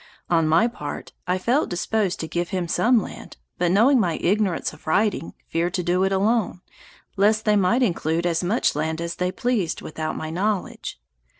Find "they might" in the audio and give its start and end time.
7.45-7.83